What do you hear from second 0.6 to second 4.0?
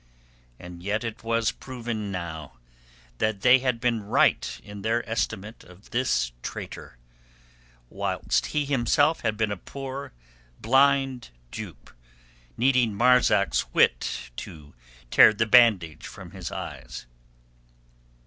yet it was proven now that they had